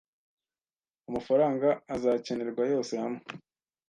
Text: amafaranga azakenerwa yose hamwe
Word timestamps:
amafaranga 1.09 1.67
azakenerwa 1.95 2.63
yose 2.73 2.93
hamwe 3.03 3.23